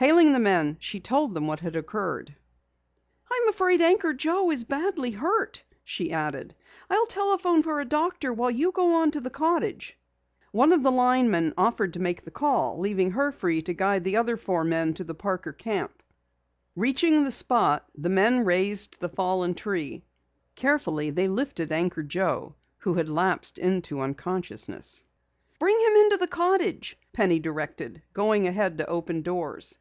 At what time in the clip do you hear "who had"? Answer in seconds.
22.76-23.08